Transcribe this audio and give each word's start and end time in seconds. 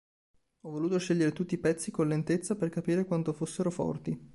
Ho 0.61 0.71
voluto 0.71 0.97
scegliere 0.97 1.31
tutti 1.31 1.53
i 1.53 1.59
pezzi 1.59 1.91
con 1.91 2.07
lentezza 2.07 2.55
per 2.55 2.69
capire 2.69 3.05
quanto 3.05 3.33
fossero 3.33 3.69
forti". 3.69 4.19